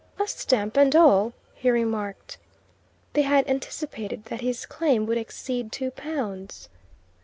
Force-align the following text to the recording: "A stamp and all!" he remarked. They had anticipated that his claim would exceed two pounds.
"A 0.19 0.25
stamp 0.25 0.77
and 0.77 0.95
all!" 0.95 1.31
he 1.53 1.69
remarked. 1.69 2.39
They 3.13 3.21
had 3.21 3.47
anticipated 3.47 4.25
that 4.25 4.41
his 4.41 4.65
claim 4.65 5.05
would 5.05 5.19
exceed 5.19 5.71
two 5.71 5.91
pounds. 5.91 6.69